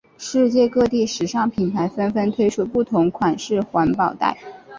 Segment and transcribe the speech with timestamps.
[0.17, 4.35] 世界各地时尚品牌纷纷推出不同款式环保袋。